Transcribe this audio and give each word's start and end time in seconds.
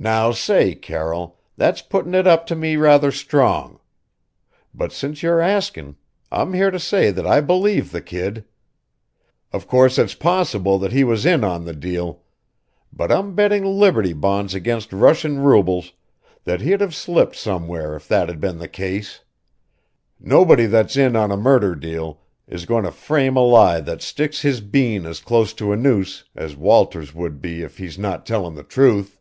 "Now, 0.00 0.30
say, 0.30 0.76
Carroll, 0.76 1.40
that's 1.56 1.82
putting 1.82 2.14
it 2.14 2.24
up 2.24 2.46
to 2.46 2.54
me 2.54 2.76
rather 2.76 3.10
strong; 3.10 3.80
but 4.72 4.92
since 4.92 5.24
you're 5.24 5.40
asking, 5.40 5.96
I'm 6.30 6.52
here 6.52 6.70
to 6.70 6.78
say 6.78 7.10
that 7.10 7.26
I 7.26 7.40
believe 7.40 7.90
the 7.90 8.00
kid. 8.00 8.44
Of 9.52 9.66
course 9.66 9.98
it's 9.98 10.14
possible 10.14 10.78
that 10.78 10.92
he 10.92 11.02
was 11.02 11.26
in 11.26 11.42
on 11.42 11.64
the 11.64 11.72
deal 11.74 12.22
but 12.92 13.10
I'm 13.10 13.34
betting 13.34 13.64
Liberty 13.64 14.12
bonds 14.12 14.54
against 14.54 14.92
Russian 14.92 15.40
rubles 15.40 15.94
that 16.44 16.60
he'd 16.60 16.80
have 16.80 16.94
slipped 16.94 17.34
somewhere 17.34 17.96
if 17.96 18.06
that 18.06 18.28
had 18.28 18.38
been 18.40 18.58
the 18.58 18.68
case. 18.68 19.24
Nobody 20.20 20.66
that's 20.66 20.96
in 20.96 21.16
on 21.16 21.32
a 21.32 21.36
murder 21.36 21.74
deal 21.74 22.20
is 22.46 22.66
going 22.66 22.84
to 22.84 22.92
frame 22.92 23.36
a 23.36 23.40
lie 23.40 23.80
that 23.80 24.00
sticks 24.02 24.42
his 24.42 24.60
bean 24.60 25.06
as 25.06 25.18
close 25.18 25.52
to 25.54 25.72
a 25.72 25.76
noose 25.76 26.22
as 26.36 26.54
Walter's 26.54 27.12
would 27.16 27.42
be 27.42 27.62
if 27.62 27.78
he's 27.78 27.98
not 27.98 28.24
tellin' 28.24 28.54
the 28.54 28.62
truth!" 28.62 29.16